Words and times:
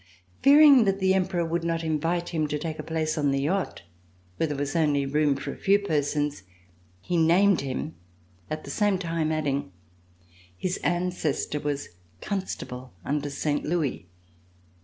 Fearing 0.41 0.85
that 0.85 0.97
the 0.99 1.13
Emperor 1.13 1.45
would 1.45 1.63
not 1.63 1.83
invite 1.83 2.29
him 2.29 2.47
to 2.47 2.57
take 2.57 2.79
a 2.79 2.83
place 2.83 3.19
on 3.19 3.29
the 3.29 3.41
yacht, 3.43 3.83
where 4.37 4.47
there 4.47 4.57
was 4.57 4.75
only 4.75 5.05
room 5.05 5.35
for 5.35 5.51
a 5.51 5.55
few 5.55 5.77
persons, 5.77 6.41
he 7.01 7.17
named 7.17 7.61
him, 7.61 7.93
at 8.49 8.63
the 8.63 8.71
same 8.71 8.97
time 8.97 9.31
adding: 9.31 9.71
"His 10.57 10.77
ancestor 10.77 11.59
was 11.59 11.89
Constable 12.19 12.95
undei 13.05 13.29
Saint 13.29 13.63
Louis." 13.63 14.09